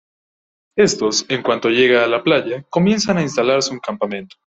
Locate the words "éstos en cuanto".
0.77-1.69